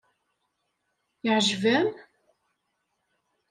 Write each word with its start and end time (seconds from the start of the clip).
Yeɛjeb-am? 1.25 1.89